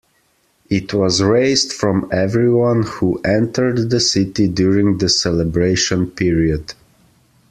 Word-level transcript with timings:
It 0.67 0.95
was 0.95 1.21
raised 1.21 1.71
from 1.73 2.09
everyone 2.11 2.81
who 2.81 3.19
entered 3.21 3.91
the 3.91 3.99
city 3.99 4.47
during 4.47 4.97
the 4.97 5.07
celebration 5.09 6.09
period. 6.09 6.73